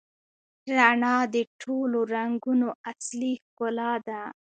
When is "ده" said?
4.07-4.21